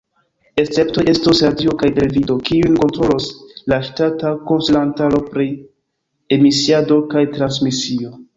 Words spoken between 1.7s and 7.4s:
kaj televido, kiujn kontrolos la ŝtata Konsilantaro pri Emisiado kaj